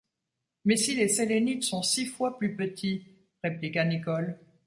[0.65, 3.05] Mais si les Sélénites sont six fois plus petits?
[3.43, 4.35] répliqua Nicholl.